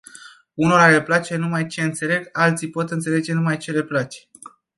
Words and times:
Unora 0.53 0.87
le 0.89 1.03
place 1.03 1.35
numai 1.37 1.67
ce 1.67 1.81
înțeleg, 1.83 2.29
alții 2.31 2.69
pot 2.69 2.91
înțelege 2.91 3.33
numai 3.33 3.57
ce 3.57 3.71
le 3.71 3.83
place. 3.83 4.19